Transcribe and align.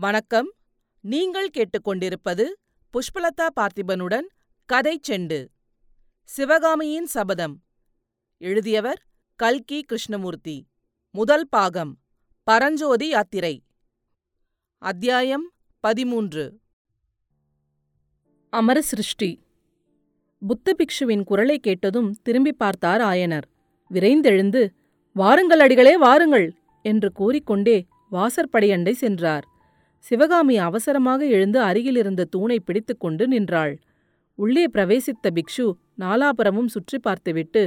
வணக்கம். 0.00 0.52
நீங்கள் 1.00 1.50
கேட்டுக்கொண்டிருப்பது 1.56 2.44
புஷ்பலதா 2.92 3.46
பார்த்திபனுடன் 3.60 4.26
கதை 4.64 5.00
செண்டு. 5.08 5.46
சிவகாமியின் 6.22 7.06
சபதம். 7.06 7.62
எழுதியவர் 8.38 9.06
கல்கி 9.36 9.82
கிருஷ்ணமூர்த்தி. 9.82 10.66
முதல் 11.10 11.48
பாகம். 11.48 11.98
பரஞ்சோதி 12.42 13.08
யாத்திரை. 13.08 13.62
அத்தியாயம் 14.78 15.52
பதிமூன்று. 15.80 16.60
அமர 18.50 18.82
சிருஷ்டி 18.82 19.42
புத்த 20.46 20.76
பிக்ஷுவின் 20.78 21.24
குரலை 21.24 21.58
கேட்டதும் 21.58 22.12
திரும்பி 22.22 22.52
பார்த்தார் 22.52 23.00
ஆயனர். 23.00 23.44
விரைந்தெழுந்து 23.90 24.68
வாருங்கள் 25.12 25.60
அடிகளே 25.60 25.96
வாருங்கள் 25.96 26.54
என்று 26.82 27.12
கூறிக்கொண்டே 27.12 27.86
வாசற்படியண்டை 28.12 28.92
சென்றார். 28.92 29.58
சிவகாமி 30.04 30.56
அவசரமாக 30.58 31.20
எழுந்து 31.26 31.58
அருகிலிருந்த 31.60 32.22
தூணை 32.24 32.58
பிடித்துக்கொண்டு 32.58 33.24
நின்றாள். 33.28 33.74
உள்ளே 34.38 34.64
பிரவேசித்த 34.74 35.30
பிக்ஷு 35.34 35.66
நாலாபுரமும் 35.98 36.70
சுற்றி 36.74 36.98
பார்த்துவிட்டு 36.98 37.62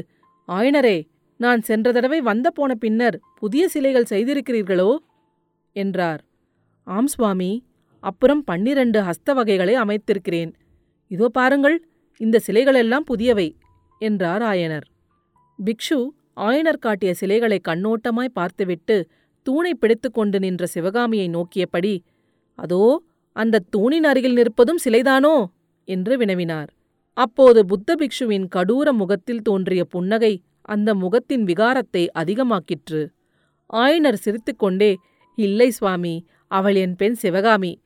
ஆயனரே 0.48 0.98
நான் 1.40 1.62
சென்ற 1.62 1.88
தடவை 1.92 2.20
வந்த 2.22 2.48
போன 2.50 2.72
பின்னர் 2.76 3.18
புதிய 3.40 3.64
சிலைகள் 3.68 4.10
செய்திருக்கிறீர்களோ? 4.10 4.90
என்றார். 5.76 6.22
ஆம் 6.88 7.08
சுவாமி 7.08 7.52
அப்புறம் 8.04 8.42
பன்னிரண்டு 8.44 9.00
ஹஸ்த 9.00 9.34
வகைகளை 9.34 9.76
அமைத்திருக்கிறேன். 9.76 10.52
இதோ 11.12 11.28
பாருங்கள் 11.30 11.78
இந்த 12.22 12.42
சிலைகளெல்லாம் 12.48 13.06
புதியவை 13.08 13.48
என்றார் 14.02 14.44
ஆயனர். 14.44 14.86
பிக்ஷு 15.60 16.00
ஆயனர் 16.40 16.80
காட்டிய 16.80 17.12
சிலைகளை 17.14 17.60
கண்ணோட்டமாய் 17.64 18.38
பார்த்துவிட்டு 18.40 18.96
தூணை 19.48 19.74
பிடித்துக்கொண்டு 19.74 20.38
நின்ற 20.40 20.66
சிவகாமியை 20.66 21.28
நோக்கியபடி 21.28 21.94
அதோ 22.56 23.02
அந்த 23.32 23.60
தூணின் 23.70 24.04
அருகில் 24.04 24.36
நிற்பதும் 24.36 24.86
சிலைதானோ? 24.86 25.46
என்று 25.86 26.18
வினவினார். 26.18 26.68
அப்போது 27.14 27.66
புத்த 27.66 27.96
பிக்ஷுவின் 27.96 28.48
கடூர 28.48 28.94
முகத்தில் 28.94 29.42
தோன்றிய 29.42 29.86
புன்னகை 29.86 30.42
அந்த 30.62 30.96
முகத்தின் 30.96 31.46
விகாரத்தை 31.46 32.08
அதிகமாக்கிற்று. 32.20 33.10
ஆயனர் 33.74 34.14
சிரித்துக்கொண்டே 34.14 34.98
இல்லை 35.36 35.70
சுவாமி 35.70 36.26
அவள் 36.48 36.76
என் 36.76 36.96
பெண் 36.96 37.14
சிவகாமி. 37.14 37.82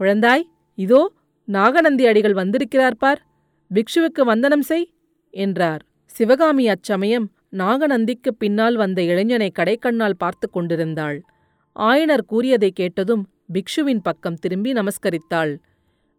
குழந்தாய் 0.00 0.42
இதோ 0.74 1.12
நாகநந்தி 1.44 2.06
அடிகள் 2.06 2.32
வந்திருக்கிறார் 2.32 2.96
பார். 2.96 3.26
பிக்ஷுவுக்கு 3.74 4.20
வந்தனம் 4.20 4.62
செய் 4.62 4.92
என்றார். 5.30 5.86
சிவகாமி 6.06 6.68
அச்சமயம் 6.68 7.30
நாகநந்திக்குப் 7.52 8.38
பின்னால் 8.38 8.76
வந்த 8.76 9.02
இளைஞனை 9.02 9.52
கடைக்கண்ணால் 9.58 10.18
பார்த்து 10.18 10.50
கொண்டிருந்தாள். 10.50 11.22
ஆயனர் 11.76 12.24
கூறியதை 12.26 12.70
கேட்டதும் 12.70 13.28
பிக்ஷுவின் 13.52 14.00
பக்கம் 14.02 14.34
திரும்பி 14.34 14.72
நமஸ்கரித்தாள். 14.72 15.52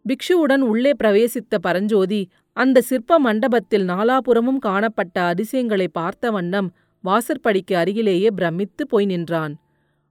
பிக்ஷுவுடன் 0.04 0.62
உள்ளே 0.62 0.92
பிரவேசித்த 1.04 1.54
பரஞ்சோதி 1.60 2.28
அந்த 2.52 2.80
சிற்ப 2.80 3.18
மண்டபத்தில் 3.18 3.86
நாலாபுறமும் 3.86 4.58
காணப்பட்ட 4.58 5.22
அதிசயங்களை 5.22 5.88
பார்த்த 5.88 6.30
வண்ணம் 6.30 6.68
வாசற்படிக்கு 7.04 7.74
அருகிலேயே 7.74 8.30
பிரமித்து 8.30 8.86
போய் 8.86 9.06
நின்றான். 9.06 9.54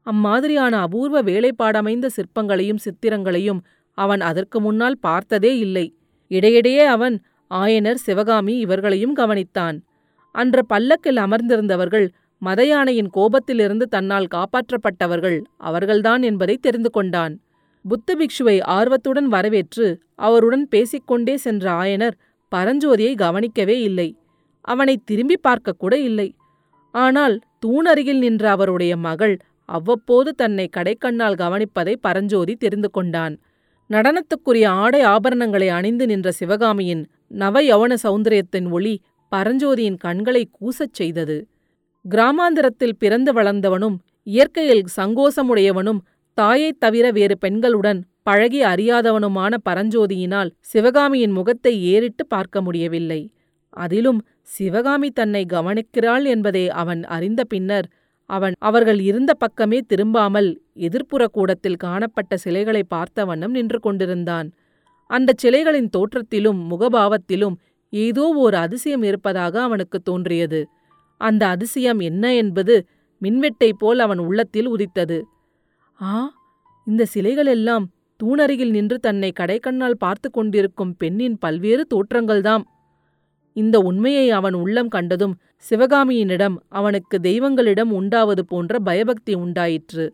அம்மாதிரியான 0.06 0.74
அபூர்வ 0.82 1.24
வேலைப்பாடமைந்த 1.24 2.08
சிற்பங்களையும் 2.16 2.84
சித்திரங்களையும் 2.86 3.62
அவன் 3.94 4.22
அதற்கு 4.22 4.62
முன்னால் 4.62 4.98
பார்த்ததே 5.00 5.58
இல்லை. 5.58 5.86
இடையிடையே 6.28 6.86
அவன் 6.86 7.16
ஆயனர் 7.52 8.02
சிவகாமி 8.06 8.58
இவர்களையும் 8.58 9.16
கவனித்தான். 9.16 9.78
அன்று 10.32 10.66
பல்லக்கில் 10.66 11.18
அமர்ந்திருந்தவர்கள் 11.18 12.08
மதயானையின் 12.42 13.12
கோபத்திலிருந்து 13.18 13.86
தன்னால் 13.90 14.28
காப்பாற்றப்பட்டவர்கள் 14.36 15.40
அவர்கள்தான் 15.58 16.22
என்பதை 16.22 16.56
தெரிந்து 16.58 16.90
கொண்டான். 16.90 17.34
புத்த 17.86 18.16
பிக்ஷுவை 18.16 18.56
ஆர்வத்துடன் 18.78 19.28
வரவேற்று 19.28 19.88
அவருடன் 20.16 20.68
பேசிக்கொண்டே 20.68 21.36
சென்ற 21.38 21.66
ஆயனர் 21.72 22.16
பரஞ்சோதியை 22.52 23.14
கவனிக்கவே 23.16 23.78
இல்லை. 23.82 24.10
அவனை 24.66 24.96
திரும்பி 25.06 25.38
பார்க்கக்கூட 25.48 25.94
இல்லை. 26.10 26.30
ஆனால் 26.94 27.36
தூணருகில் 27.66 28.18
நின்ற 28.18 28.44
அவருடைய 28.50 28.94
மகள் 28.98 29.36
அவ்வப்போது 29.70 30.30
தன்னை 30.34 30.66
கடைக்கண்ணால் 30.78 31.40
கவனிப்பதை 31.44 31.94
பரஞ்சோதி 32.02 32.56
தெரிந்து 32.56 32.90
கொண்டான். 32.92 33.36
நடனத்துக்குரிய 33.90 34.66
ஆடை 34.82 35.02
ஆபரணங்களை 35.04 35.68
அணிந்து 35.68 36.06
நின்ற 36.06 36.30
சிவகாமியின் 36.32 37.04
நவ 37.42 37.62
யவன 37.62 37.94
சௌந்தரியத்தின் 38.04 38.68
ஒளி 38.72 39.02
பரஞ்சோதியின் 39.32 39.98
கண்களை 39.98 40.44
கூசச் 40.58 40.98
செய்தது. 41.00 41.38
கிராமாந்திரத்தில் 42.06 42.98
பிறந்து 43.00 43.34
வளர்ந்தவனும் 43.34 43.98
இயற்கையில் 44.24 44.86
சங்கோசமுடையவனும் 44.98 46.00
தாயைத் 46.34 46.80
தவிர 46.80 47.12
வேறு 47.12 47.38
பெண்களுடன் 47.46 48.02
பழகி 48.24 48.62
அறியாதவனுமான 48.64 49.58
பரஞ்சோதியினால் 49.70 50.50
சிவகாமியின் 50.60 51.32
முகத்தை 51.32 51.84
ஏறிட்டு 51.84 52.26
பார்க்க 52.26 52.62
முடியவில்லை. 52.62 53.22
அதிலும் 53.70 54.20
சிவகாமி 54.42 55.10
தன்னை 55.10 55.46
கவனிக்கிறாள் 55.50 56.26
என்பதை 56.26 56.70
அவன் 56.70 57.04
அறிந்த 57.04 57.44
பின்னர் 57.44 57.88
அவன் 58.30 58.54
அவர்கள் 58.60 59.00
இருந்த 59.00 59.34
பக்கமே 59.34 59.80
திரும்பாமல் 59.80 60.50
எதிர்ப்புற 60.80 61.26
கூடத்தில் 61.32 61.76
காணப்பட்ட 61.76 62.38
சிலைகளை 62.38 62.84
பார்த்த 62.84 63.26
வண்ணம் 63.26 63.52
நின்று 63.52 63.80
கொண்டிருந்தான். 63.80 64.48
அந்தச் 65.10 65.46
சிலைகளின் 65.46 65.90
தோற்றத்திலும் 65.90 66.60
முகபாவத்திலும் 66.72 67.56
ஏதோ 67.94 68.34
ஓர் 68.36 68.54
அதிசயம் 68.56 69.04
இருப்பதாக 69.04 69.62
அவனுக்கு 69.62 70.00
தோன்றியது. 70.00 70.60
அந்த 71.22 71.44
அதிசயம் 71.48 72.00
என்ன 72.00 72.34
என்பது 72.36 72.76
மின்வெட்டை 73.22 73.70
போல் 73.78 74.00
அவன் 74.00 74.20
உள்ளத்தில் 74.20 74.68
உதித்தது. 74.68 75.18
ஆ 76.00 76.12
இந்த 76.88 77.06
சிலைகளெல்லாம் 77.14 77.86
தூணருகில் 78.20 78.72
நின்று 78.72 78.98
தன்னை 79.00 79.30
கடைக்கண்ணால் 79.40 79.98
பார்த்து 79.98 80.28
கொண்டிருக்கும் 80.32 80.94
பெண்ணின் 80.98 81.38
பல்வேறு 81.38 81.84
தோற்றங்கள்தாம். 81.94 82.64
இந்த 83.56 83.78
உண்மையை 83.80 84.26
அவன் 84.30 84.54
உள்ளம் 84.54 84.88
கண்டதும் 84.88 85.36
சிவகாமியினிடம் 85.70 86.56
அவனுக்கு 86.70 87.18
தெய்வங்களிடம் 87.20 87.92
உண்டாவது 87.92 88.44
போன்ற 88.46 88.80
பயபக்தி 88.80 89.34
உண்டாயிற்று. 89.36 90.06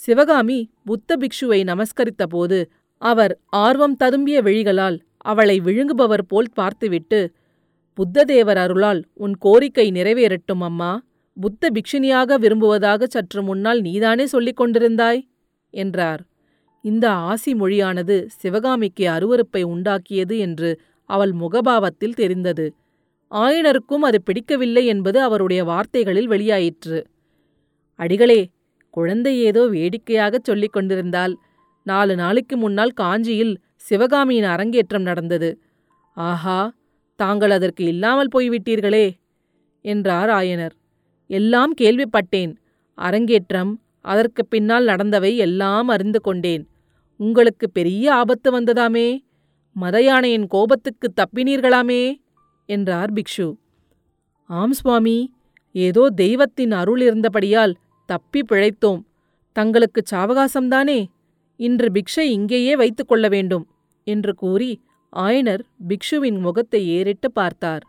சிவகாமி 0.00 0.58
புத்த 0.84 1.16
பிக்ஷுவை 1.16 1.60
நமஸ்கரித்தபோது 1.70 2.58
அவர் 3.02 3.34
ஆர்வம் 3.64 3.96
ததும்பிய 4.04 4.38
விழிகளால் 4.42 4.96
அவளை 5.24 5.56
விழுங்குபவர் 5.60 6.24
போல் 6.28 6.54
பார்த்துவிட்டு 6.54 7.20
புத்ததேவர் 7.98 8.56
அருளால் 8.56 9.04
உன் 9.14 9.36
கோரிக்கை 9.36 9.90
நிறைவேறட்டும் 9.90 10.62
அம்மா. 10.62 11.02
புத்த 11.40 11.70
பிக்ஷுனியாக 11.70 12.38
விரும்புவதாக 12.38 13.06
சற்று 13.06 13.42
முன்னால் 13.42 13.80
நீதானே 13.80 14.26
சொல்லிக் 14.26 14.60
கொண்டிருந்தாய்? 14.60 15.20
என்றார். 15.70 16.22
இந்த 16.82 17.10
ஆசி 17.10 17.54
மொழியானது 17.54 18.24
சிவகாமிக்கு 18.26 19.08
அருவருப்பை 19.08 19.62
உண்டாக்கியது 19.64 20.38
என்று 20.38 20.80
அவள் 21.04 21.32
முகபாவத்தில் 21.32 22.14
தெரிந்தது. 22.14 22.74
ஆயனருக்கும் 23.30 24.02
அது 24.02 24.22
பிடிக்கவில்லை 24.22 24.86
என்பது 24.86 25.22
அவருடைய 25.22 25.64
வார்த்தைகளில் 25.64 26.28
வெளியாயிற்று. 26.28 27.04
அடிகளே 27.94 28.48
குழந்தை 28.90 29.38
ஏதோ 29.38 29.62
வேடிக்கையாகச் 29.66 30.44
சொல்லிக் 30.44 30.72
கொண்டிருந்தால் 30.72 31.38
நாலு 31.82 32.14
நாளைக்கு 32.16 32.56
முன்னால் 32.56 32.90
காஞ்சியில் 32.90 33.58
சிவகாமியின் 33.76 34.44
அரங்கேற்றம் 34.44 35.02
நடந்தது. 35.02 35.58
ஆஹா 36.14 36.72
தாங்கள் 37.16 37.50
அதற்கு 37.50 37.84
இல்லாமல் 37.84 38.28
போய்விட்டீர்களே 38.34 39.10
என்றார் 39.80 40.28
ஆயனர். 40.28 40.70
எல்லாம் 41.26 41.74
கேள்விப்பட்டேன். 41.80 42.56
அரங்கேற்றம் 42.94 43.80
அதற்குப் 44.00 44.50
பின்னால் 44.50 44.86
நடந்தவை 44.86 45.36
எல்லாம் 45.36 45.88
அறிந்து 45.88 46.20
கொண்டேன். 46.20 46.68
உங்களுக்கு 47.16 47.70
பெரிய 47.70 48.14
ஆபத்து 48.14 48.60
வந்ததாமே? 48.60 49.18
மதயானையின் 49.80 50.46
கோபத்துக்கு 50.46 51.12
தப்பினீர்களாமே? 51.16 52.14
என்றார் 52.66 53.12
பிக்ஷு. 53.12 53.56
ஆம் 54.46 54.72
சுவாமி 54.72 55.32
ஏதோ 55.72 56.10
தெய்வத்தின் 56.10 56.72
அருள் 56.72 57.00
இருந்தபடியால் 57.00 57.74
தப்பி 58.06 58.40
பிழைத்தோம். 58.40 59.02
தங்களுக்கு 59.52 60.02
சாவகாசம்தானே? 60.10 61.06
இன்று 61.56 61.92
பிக்ஷை 61.92 62.20
இங்கேயே 62.20 62.76
வைத்துக் 62.76 63.08
கொள்ள 63.08 63.28
வேண்டும் 63.28 63.68
என்று 64.04 64.34
கூறி 64.34 64.80
ஆயனர் 65.14 65.62
பிக்ஷுவின் 65.88 66.38
முகத்தை 66.38 66.88
ஏறிட்டு 66.88 67.32
பார்த்தார். 67.32 67.84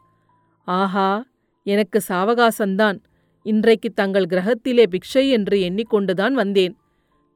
ஆஹா 0.68 1.26
எனக்கு 1.64 2.00
சாவகாசந்தான். 2.10 2.98
இன்றைக்கு 3.46 3.90
தங்கள் 3.90 4.26
கிரகத்திலே 4.26 4.86
பிக்ஷை 4.92 5.30
என்று 5.30 5.58
எண்ணிக்கொண்டுதான் 5.58 6.32
வந்தேன். 6.32 6.76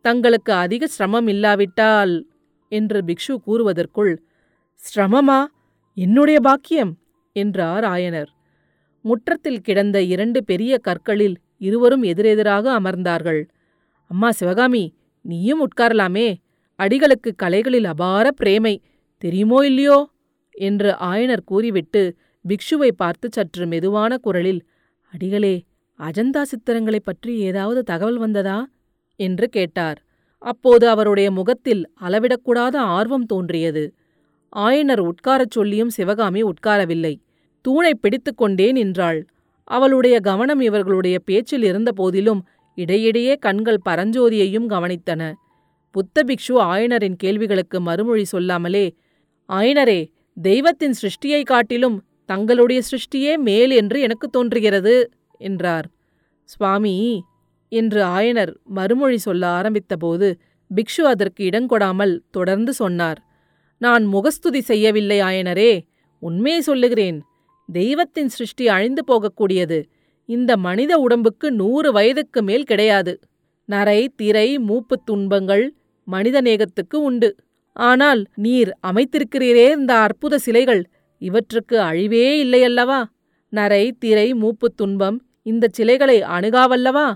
தங்களுக்கு 0.01 0.53
அதிக 0.53 0.87
சிரமம் 0.87 1.27
இல்லாவிட்டால் 1.27 2.13
என்று 2.71 2.99
பிக்ஷு 3.01 3.35
கூறுவதற்குள் 3.47 4.13
சிரமமா? 4.79 5.45
என்னுடைய 5.93 6.39
பாக்கியம் 6.39 6.93
என்றார் 7.35 7.83
ஆயனர். 7.83 8.29
முற்றத்தில் 9.01 9.61
கிடந்த 9.61 10.01
இரண்டு 10.01 10.43
பெரிய 10.43 10.77
கற்களில் 10.77 11.35
இருவரும் 11.57 12.03
எதிரெதிராக 12.03 12.79
அமர்ந்தார்கள். 12.79 13.41
அம்மா 14.11 14.31
சிவகாமி 14.31 14.83
நீயும் 15.21 15.67
உட்காரலாமே. 15.67 16.35
அடிகளுக்கு 16.79 17.31
கலைகளில் 17.35 17.85
அபார 17.85 18.31
பிரேமை. 18.31 18.75
தெரியுமோ 19.19 19.65
இல்லையோ? 19.65 20.09
என்று 20.51 20.95
ஆயனர் 21.01 21.43
கூறிவிட்டு 21.45 22.01
பிக்ஷுவை 22.45 22.91
பார்த்து 22.91 23.29
சற்று 23.31 23.67
மெதுவான 23.67 24.17
குரலில் 24.17 24.61
அடிகளே 25.13 25.63
அஜந்தா 25.99 26.41
சித்திரங்களைப் 26.41 27.05
பற்றி 27.05 27.37
ஏதாவது 27.39 27.83
தகவல் 27.83 28.17
வந்ததா 28.17 28.57
என்று 29.15 29.49
கேட்டார். 29.49 29.99
அப்போது 30.37 30.89
அவருடைய 30.89 31.31
முகத்தில் 31.31 31.91
அளவிடக்கூடாத 32.01 32.75
ஆர்வம் 32.75 33.25
தோன்றியது. 33.25 33.83
ஆயனர் 34.55 35.01
உட்காரச் 35.01 35.51
சொல்லியும் 35.51 35.89
சிவகாமி 35.89 36.41
உட்காரவில்லை. 36.43 37.15
தூணை 37.61 37.95
பிடித்துக்கொண்டே 37.95 38.71
நின்றாள். 38.71 39.19
அவளுடைய 39.63 40.19
கவனம் 40.19 40.61
இவர்களுடைய 40.61 41.19
பேச்சில் 41.19 41.63
இருந்தபோதிலும் 41.63 42.41
இடையிடையே 42.77 43.35
கண்கள் 43.35 43.81
பரஞ்சோதியையும் 43.89 44.69
கவனித்தன. 44.69 45.33
புத்த 45.91 46.23
பிக்ஷு 46.23 46.57
ஆயனரின் 46.69 47.15
கேள்விகளுக்கு 47.15 47.81
மறுமொழி 47.81 48.25
சொல்லாமலே 48.25 48.85
ஆயனரே 49.49 50.11
தெய்வத்தின் 50.41 50.93
சிருஷ்டியைக் 50.93 51.45
காட்டிலும் 51.45 52.03
தங்களுடைய 52.25 52.81
சிருஷ்டியே 52.81 53.37
மேல் 53.37 53.71
என்று 53.71 53.99
எனக்கு 53.99 54.29
தோன்றுகிறது 54.29 55.09
என்றார். 55.37 55.89
சுவாமி 56.43 57.23
என்று 57.69 58.03
ஆயனர் 58.03 58.55
மறுமொழி 58.63 59.17
சொல்ல 59.17 59.47
ஆரம்பித்தபோது 59.47 60.33
பிக்ஷு 60.75 61.01
அதற்கு 61.01 61.43
இடங்கொடாமல் 61.43 62.19
தொடர்ந்து 62.31 62.73
சொன்னார். 62.73 63.25
நான் 63.77 64.03
முகஸ்துதி 64.03 64.61
செய்யவில்லை 64.61 65.21
ஆயனரே 65.21 65.81
உண்மையை 66.19 66.61
சொல்லுகிறேன். 66.61 67.21
தெய்வத்தின் 67.71 68.29
சிருஷ்டி 68.29 68.67
அழிந்து 68.67 69.03
போகக்கூடியது. 69.07 69.83
இந்த 70.25 70.57
மனித 70.57 70.97
உடம்புக்கு 70.97 71.51
நூறு 71.51 71.91
வயதுக்கு 71.91 72.43
மேல் 72.43 72.63
கிடையாது. 72.63 73.19
நரை 73.65 74.09
திரை 74.15 74.57
மூப்புத் 74.57 75.05
துன்பங்கள் 75.05 75.75
மனித 76.05 76.41
நேகத்துக்கு 76.41 77.03
உண்டு. 77.03 77.35
ஆனால் 77.71 78.25
நீர் 78.35 78.77
அமைத்திருக்கிறீரே 78.87 79.71
இந்த 79.77 79.93
அற்புத 79.95 80.37
சிலைகள். 80.37 80.83
இவற்றுக்கு 81.17 81.79
அழிவே 81.79 82.25
இல்லையல்லவா? 82.43 83.03
நரை 83.49 83.95
திரை 83.99 84.33
மூப்புத் 84.33 84.75
துன்பம் 84.75 85.17
இந்த 85.43 85.67
சிலைகளை 85.71 86.21
அணுகாவல்லவா? 86.21 87.13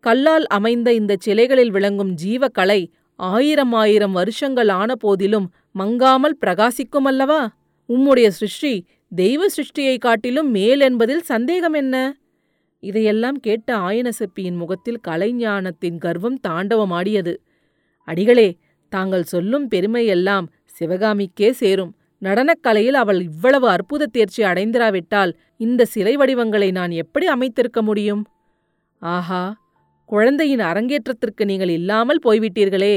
கல்லால் 0.00 0.46
அமைந்த 0.46 0.92
இந்த 0.92 1.16
சிலைகளில் 1.26 1.70
விளங்கும் 1.70 2.14
ஜீவக்கலை 2.24 2.86
ஆயிரம் 3.14 3.72
ஆயிரம் 3.72 4.12
வருஷங்கள் 4.12 4.68
ஆன 4.68 4.94
போதிலும் 4.94 5.52
மங்காமல் 5.78 6.36
பிரகாசிக்கும் 6.46 7.04
அல்லவா 7.04 7.48
உம்முடைய 7.88 8.28
சிருஷ்டி 8.28 8.86
தெய்வ 9.14 9.46
சிருஷ்டியை 9.46 9.98
காட்டிலும் 9.98 10.50
மேல் 10.50 10.80
என்பதில் 10.80 11.22
சந்தேகம் 11.22 11.72
என்ன? 11.72 12.16
இதையெல்லாம் 12.80 13.36
கேட்ட 13.40 13.76
ஆயன 13.76 14.08
சிற்பியின் 14.08 14.56
முகத்தில் 14.56 15.00
கலைஞானத்தின் 15.08 15.98
கர்வம் 15.98 16.38
தாண்டவமாடியது. 16.48 17.36
அடிகளே 18.08 18.56
தாங்கள் 18.88 19.22
சொல்லும் 19.22 19.66
பெருமையெல்லாம் 19.70 20.46
சிவகாமிக்கே 20.78 21.50
சேரும். 21.52 21.92
நடனக்கலையில் 22.22 22.98
அவள் 23.02 23.20
இவ்வளவு 23.20 23.68
அற்புத 23.68 24.06
தேர்ச்சி 24.06 24.42
அடைந்திராவிட்டால் 24.42 25.32
இந்த 25.56 25.84
சிலை 25.84 26.16
வடிவங்களை 26.16 26.70
நான் 26.70 26.90
எப்படி 26.90 27.26
அமைத்திருக்க 27.28 27.82
முடியும்? 27.82 28.22
ஆஹா 29.02 29.42
குழந்தையின் 30.04 30.60
அரங்கேற்றத்திற்கு 30.60 31.44
நீங்கள் 31.44 31.68
இல்லாமல் 31.68 32.20
போய்விட்டீர்களே. 32.24 32.96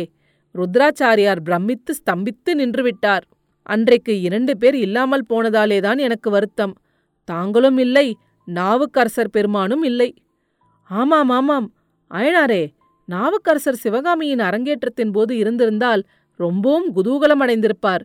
ருத்ராச்சாரியார் 0.55 1.41
பிரமித்து 1.43 1.95
ஸ்தம்பித்து 1.99 2.51
நின்றுவிட்டார். 2.53 3.25
அன்றைக்கு 3.63 4.21
இரண்டு 4.21 4.57
பேர் 4.57 4.75
இல்லாமல் 4.75 5.25
போனதாலேதான் 5.29 5.97
எனக்கு 5.97 6.29
வருத்தம். 6.29 6.73
தாங்களும் 7.23 7.77
இல்லை 7.77 8.07
நாவுக்கரசர் 8.47 9.31
பெருமானும் 9.31 9.83
இல்லை. 9.83 10.09
ஆமாம் 10.89 11.29
ஆமாம் 11.29 11.67
அயனாரே 12.11 12.63
நாவுக்கரசர் 13.09 13.81
சிவகாமியின் 13.83 14.39
அரங்கேற்றத்தின் 14.39 15.11
போது 15.11 15.33
இருந்திருந்தால் 15.37 16.01
ரொம்பவும் 16.39 16.87
குதூகலம் 16.95 17.41
அடைந்திருப்பார் 17.41 18.03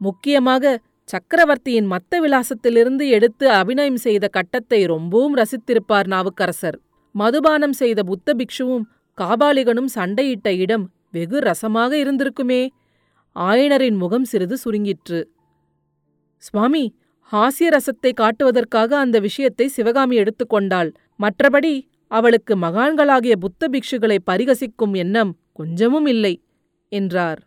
முக்கியமாக 0.00 0.74
சக்கரவர்த்தியின் 1.08 1.88
மத்த 1.90 2.20
விலாசத்திலிருந்து 2.20 3.04
எடுத்து 3.08 3.46
அபிநயம் 3.50 4.00
செய்த 4.06 4.24
கட்டத்தை 4.28 4.80
ரொம்பவும் 4.86 5.34
ரசித்திருப்பார் 5.36 6.08
நாவுக்கரசர். 6.08 6.76
மதுபானம் 7.14 7.72
செய்த 7.72 8.00
புத்த 8.02 8.34
பிக்ஷுவும் 8.34 8.84
காபாலிகனும் 9.18 9.90
சண்டையிட்ட 9.94 10.48
இடம் 10.54 10.84
வெகு 11.10 11.38
ரசமாக 11.38 11.92
இருந்திருக்குமே. 12.02 12.62
ஆயனரின் 13.36 13.96
முகம் 13.96 14.24
சிறிது 14.24 14.56
சுருங்கிற்று. 14.64 15.20
சுவாமி 16.42 16.84
ஹாஸ்ய 17.32 17.68
ரசத்தை 17.70 18.12
காட்டுவதற்காக 18.12 18.90
அந்த 18.96 19.16
விஷயத்தை 19.20 19.66
சிவகாமி 19.68 20.16
எடுத்துக்கொண்டாள். 20.16 20.90
மற்றபடி 21.22 21.74
அவளுக்கு 22.12 22.54
மகான்களாகிய 22.56 23.34
புத்த 23.36 23.68
பிக்ஷுகளை 23.72 24.18
பரிகசிக்கும் 24.30 24.94
எண்ணம் 24.94 25.32
கொஞ்சமும் 25.52 26.06
இல்லை 26.06 26.34
என்றார். 26.92 27.40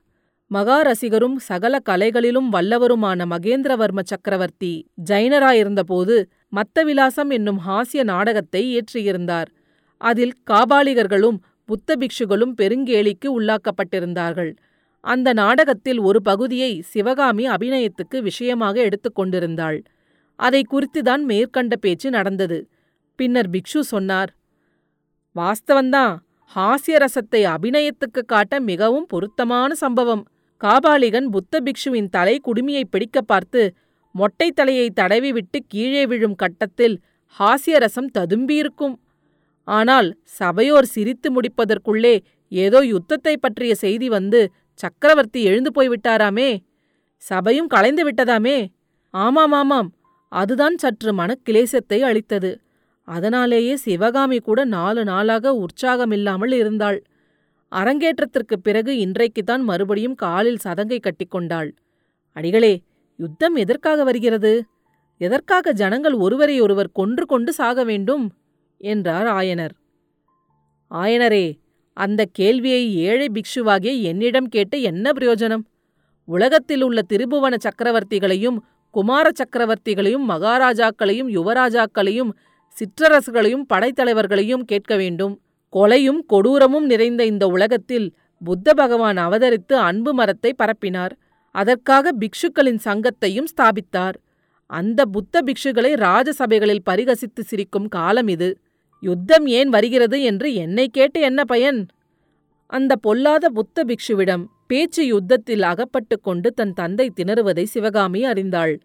மகாரசிகரும் 0.51 1.37
சகல 1.39 1.75
கலைகளிலும் 1.89 2.49
வல்லவருமான 2.51 3.25
மகேந்திரவர்ம 3.25 4.01
சக்கரவர்த்தி 4.03 4.73
ஜைனராயிருந்தபோது 5.09 6.15
மத்தவிலாசம் 6.53 7.31
என்னும் 7.31 7.59
ஹாஸ்ய 7.67 8.03
நாடகத்தை 8.03 8.61
இயற்றியிருந்தார். 8.71 9.49
அதில் 10.01 10.35
காபாலிகர்களும் 10.51 11.39
புத்த 11.69 11.95
பிக்ஷுகளும் 11.95 12.53
பெருங்கேலிக்கு 12.61 13.27
உள்ளாக்கப்பட்டிருந்தார்கள். 13.37 14.51
அந்த 15.03 15.29
நாடகத்தில் 15.33 15.99
ஒரு 15.99 16.19
பகுதியை 16.21 16.71
சிவகாமி 16.81 17.43
அபிநயத்துக்கு 17.49 18.17
விஷயமாக 18.21 18.75
எடுத்துக்கொண்டிருந்தாள் 18.87 19.79
அதை 20.39 20.61
குறித்துதான் 20.71 21.23
மேற்கண்ட 21.23 21.75
பேச்சு 21.75 22.09
நடந்தது. 22.09 22.57
பின்னர் 23.19 23.49
பிக்ஷு 23.49 23.81
சொன்னார் 23.85 24.31
வாஸ்தவந்தான் 25.35 26.13
ஹாஸ்ய 26.55 26.97
ரசத்தை 27.03 27.41
அபிநயத்துக்கு 27.53 28.21
காட்ட 28.25 28.59
மிகவும் 28.59 29.07
பொருத்தமான 29.07 29.73
சம்பவம். 29.73 30.23
காபாலிகன் 30.61 31.25
புத்த 31.25 31.59
பிக்ஷுவின் 31.65 32.09
தலை 32.09 32.35
குடுமியை 32.47 32.83
பிடிக்க 32.89 33.21
பார்த்து 33.21 33.61
மொட்டை 34.11 34.47
தலையை 34.49 34.87
தடவி 34.89 35.31
விட்டு 35.31 35.59
கீழே 35.67 36.05
விழும் 36.05 36.35
கட்டத்தில் 36.35 36.95
ஹாஸ்யரசம் 37.39 38.09
ததும்பியிருக்கும். 38.17 38.95
ஆனால் 39.67 40.09
சபையோர் 40.23 40.85
சிரித்து 40.85 41.29
முடிப்பதற்குள்ளே 41.35 42.15
ஏதோ 42.51 42.79
யுத்தத்தை 42.85 43.33
பற்றிய 43.37 43.75
செய்தி 43.75 44.09
வந்து 44.09 44.41
சக்கரவர்த்தி 44.79 45.41
எழுந்து 45.43 45.71
போய்விட்டாராமே 45.75 46.49
சபையும் 47.23 47.67
கலைந்து 47.67 48.03
விட்டதாமே? 48.07 48.57
ஆமாம் 49.13 49.51
ஆமாம். 49.51 49.89
அதுதான் 50.31 50.75
சற்று 50.75 51.11
மனக்கிலேசத்தை 51.13 51.99
அளித்தது. 52.01 52.51
அதனாலேயே 53.05 53.75
சிவகாமி 53.75 54.39
கூட 54.39 54.63
நாலு 54.63 55.03
நாளாக 55.03 55.53
உற்சாகமில்லாமல் 55.53 56.51
இருந்தாள். 56.51 57.03
அரங்கேற்றத்திற்குப் 57.75 58.63
பிறகு 58.63 58.97
இன்றைக்குத்தான் 58.97 59.61
மறுபடியும் 59.61 60.15
காலில் 60.15 60.57
சதங்கை 60.63 60.99
கட்டிக்கொண்டாள் 60.99 61.71
அடிகளே 62.33 62.81
யுத்தம் 63.17 63.55
எதற்காக 63.55 64.03
வருகிறது? 64.03 64.65
எதற்காக 65.17 65.71
ஜனங்கள் 65.71 66.13
ஒருவரையொருவர் 66.13 66.91
கொன்று 66.93 67.25
கொண்டு 67.25 67.53
சாக 67.53 67.83
வேண்டும்? 67.83 68.33
என்றார் 68.77 69.25
ஆயனர். 69.25 69.69
ஆயனரே 70.91 71.59
அந்த 71.93 72.25
கேள்வியை 72.31 72.95
ஏழை 72.95 73.31
பிக்ஷுவாகிய 73.33 74.01
என்னிடம் 74.01 74.47
கேட்டு 74.47 74.81
என்ன 74.81 75.11
பிரயோஜனம்? 75.11 75.63
உலகத்தில் 76.25 76.81
உள்ள 76.81 77.01
திரிபுவன 77.13 77.55
சக்கரவர்த்திகளையும் 77.57 78.57
குமார 78.91 79.29
சக்கரவர்த்திகளையும் 79.29 80.25
மகாராஜாக்களையும் 80.29 81.29
யுவராஜாக்களையும் 81.29 82.29
சிற்றரசுகளையும் 82.79 83.65
படைத்தலைவர்களையும் 83.73 84.63
கேட்க 84.63 84.95
வேண்டும். 84.95 85.41
கொலையும் 85.73 86.21
கொடூரமும் 86.33 86.85
நிறைந்த 86.85 87.25
இந்த 87.25 87.47
உலகத்தில் 87.47 88.15
புத்த 88.43 88.73
பகவான் 88.73 89.17
அவதரித்து 89.17 89.73
அன்பு 89.73 90.13
மரத்தை 90.13 90.55
பரப்பினார். 90.57 91.13
அதற்காக 91.51 92.11
பிக்ஷுக்களின் 92.19 92.79
சங்கத்தையும் 92.85 93.45
ஸ்தாபித்தார். 93.55 94.13
அந்த 94.65 95.05
புத்த 95.05 95.41
பிக்ஷுகளை 95.45 95.91
ராஜசபைகளில் 95.95 96.85
பரிகசித்து 96.89 97.41
சிரிக்கும் 97.41 97.87
காலம் 97.87 98.27
இது. 98.27 98.57
யுத்தம் 98.99 99.47
ஏன் 99.47 99.69
வருகிறது 99.69 100.21
என்று 100.21 100.53
என்னை 100.53 100.87
கேட்டு 100.87 101.21
என்ன 101.21 101.43
பயன்? 101.43 101.85
அந்த 102.67 102.95
பொல்லாத 102.95 103.49
புத்த 103.49 103.83
பிக்ஷுவிடம் 103.83 104.43
பேச்சு 104.67 105.05
யுத்தத்தில் 105.05 105.61
அகப்பட்டு 105.61 106.21
கொண்டு 106.21 106.51
தன் 106.51 106.73
தந்தை 106.73 107.11
திணறுவதை 107.15 107.63
சிவகாமி 107.63 108.25
அறிந்தாள். 108.25 108.79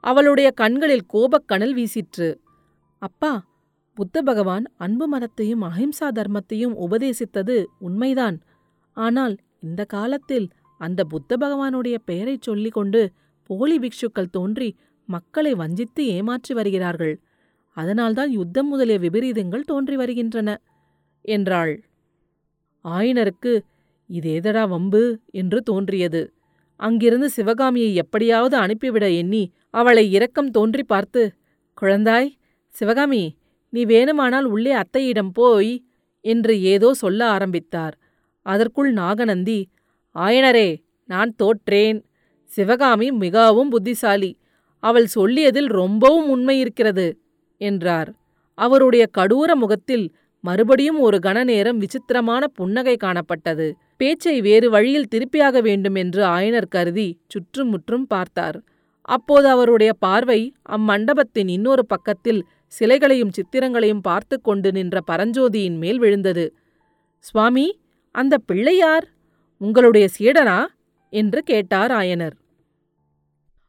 அவளுடைய 0.00 0.50
கண்களில் 0.50 1.06
கோபக்கனல் 1.12 1.74
வீசிற்று. 1.74 2.34
அப்பா 3.02 3.30
புத்த 3.96 4.22
பகவான் 4.22 4.64
அன்பு 4.76 5.06
மதத்தையும் 5.12 5.62
அஹிம்சா 5.68 6.08
தர்மத்தையும் 6.18 6.74
உபதேசித்தது 6.84 7.56
உண்மைதான். 7.78 8.36
ஆனால் 8.96 9.34
இந்த 9.60 9.84
காலத்தில் 9.84 10.46
அந்த 10.80 11.00
புத்த 11.04 11.36
பகவானுடைய 11.36 11.96
பெயரைச் 12.04 12.42
சொல்லிக் 12.42 12.72
கொண்டு 12.72 13.00
போலி 13.50 13.76
பிக்ஷுக்கள் 13.78 14.30
தோன்றி 14.30 14.68
மக்களை 15.08 15.52
வஞ்சித்து 15.54 16.02
ஏமாற்றி 16.06 16.54
வருகிறார்கள். 16.54 17.14
அதனால்தான் 17.76 18.30
யுத்தம் 18.30 18.68
முதலிய 18.68 18.98
விபரீதங்கள் 18.98 19.60
தோன்றி 19.60 19.96
வருகின்றன 19.96 20.50
என்றாள். 21.24 21.74
ஆயனருக்கு 22.84 23.52
இதேதடா 24.10 24.68
வம்பு 24.68 25.02
என்று 25.32 25.58
தோன்றியது. 25.62 26.22
அங்கிருந்து 26.80 27.28
சிவகாமியை 27.30 27.94
எப்படியாவது 27.94 28.56
அனுப்பிவிட 28.56 29.06
எண்ணி 29.12 29.42
அவளை 29.70 30.04
இரக்கம் 30.12 30.50
தோன்றி 30.50 30.82
பார்த்து 30.84 31.22
குழந்தாய் 31.78 32.30
சிவகாமி 32.74 33.24
நீ 33.72 33.80
வேணுமானால் 33.84 34.46
உள்ளே 34.54 34.72
அத்தையிடம் 34.72 35.32
போய் 35.32 35.72
என்று 36.24 36.54
ஏதோ 36.62 36.88
சொல்ல 36.94 37.20
ஆரம்பித்தார். 37.26 37.94
அதற்குள் 38.46 38.90
நாகநந்தி 38.92 39.60
ஆயனரே 40.16 40.68
நான் 41.08 41.30
தோற்றேன். 41.36 41.98
சிவகாமி 42.50 43.08
மிகவும் 43.24 43.70
புத்திசாலி. 43.70 44.30
அவள் 44.82 45.06
சொல்லியதில் 45.06 45.70
ரொம்பவும் 45.80 46.28
உண்மை 46.28 46.56
இருக்கிறது 46.58 47.06
என்றார். 47.60 48.10
அவருடைய 48.58 49.04
கடூர 49.10 49.50
முகத்தில் 49.54 50.06
மறுபடியும் 50.44 50.98
ஒரு 51.00 51.18
கணநேரம் 51.18 51.78
விசித்திரமான 51.78 52.42
புன்னகை 52.48 52.96
காணப்பட்டது. 52.96 53.66
பேச்சை 53.96 54.36
வேறு 54.40 54.68
வழியில் 54.70 55.10
திருப்பியாக 55.12 55.56
வேண்டும் 55.62 55.94
என்று 55.94 56.22
ஆயனர் 56.36 56.68
கருதி 56.68 57.08
சுற்றும் 57.26 57.70
முற்றும் 57.70 58.06
பார்த்தார். 58.06 58.58
அப்போது 59.08 59.46
அவருடைய 59.48 59.92
பார்வை 60.04 60.40
அம்மண்டபத்தின் 60.68 61.48
இன்னொரு 61.48 61.84
பக்கத்தில் 61.86 62.40
சிலைகளையும் 62.78 63.30
சித்திரங்களையும் 63.30 64.00
பார்த்து 64.00 64.40
கொண்டு 64.40 64.72
நின்ற 64.72 65.00
பரஞ்சோதியின் 65.10 65.76
மேல் 65.76 65.98
விழுந்தது. 65.98 66.54
சுவாமி 67.18 67.80
அந்த 68.10 68.38
பிள்ளை 68.38 68.76
யார்? 68.76 69.08
உங்களுடைய 69.58 70.08
சீடனா? 70.18 70.66
என்று 71.10 71.42
கேட்டார் 71.42 71.90
ஆயனர். 71.90 72.32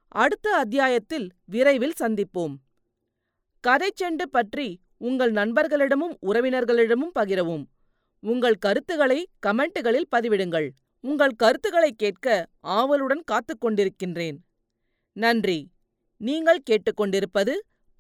அடுத்த 0.08 0.56
அத்தியாயத்தில் 0.56 1.32
விரைவில் 1.46 1.94
சந்திப்போம். 2.00 2.56
கதைச்செண்டு 3.68 4.24
பற்றி 4.32 4.80
உங்கள் 4.98 5.34
நண்பர்களிடமும் 5.34 6.18
உறவினர்களிடமும் 6.22 7.12
பகிரவும். 7.20 7.66
உங்கள் 8.20 8.56
கருத்துக்களை 8.56 9.30
கமெண்ட்டுகளில் 9.48 10.08
பதிவிடுங்கள். 10.16 10.70
உங்கள் 11.00 11.32
கருத்துக்களை 11.32 11.92
கேட்க 11.92 12.48
ஆவலுடன் 12.60 13.24
காத்துக் 13.26 13.66
கொண்டிருக்கின்றேன். 13.66 14.38
நன்றி. 15.14 15.72
நீங்கள் 16.18 16.64
கேட்டுக்கொண்டிருப்பது 16.70 17.54